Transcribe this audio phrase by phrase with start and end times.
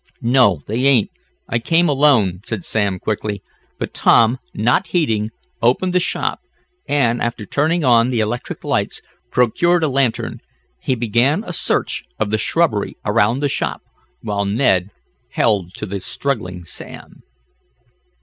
[0.23, 1.11] "No, they ain't.
[1.47, 3.43] I came alone," said Sam quickly,
[3.77, 5.29] but Tom, not heeding,
[5.61, 6.39] opened the shop,
[6.87, 10.39] and, after turning on the electric lights, procured a lantern.
[10.81, 13.83] He began a search of the shrubbery around the shop,
[14.21, 14.89] while Ned
[15.33, 17.21] held to the struggling Sam.